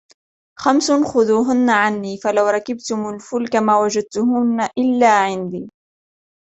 خَمْسٌ 0.59 0.91
خُذُوهُنَّ 0.91 1.69
عَنِّي 1.69 2.17
فَلَوْ 2.17 2.47
رَكِبْتُمْ 2.47 3.07
الْفُلْكَ 3.09 3.55
مَا 3.55 3.79
وَجَدْتُمُوهُنَّ 3.79 4.69
إلَّا 4.77 5.19
عِنْدِي 5.19 5.69